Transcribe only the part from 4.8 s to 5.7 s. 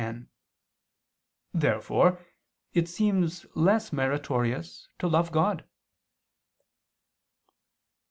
to love God.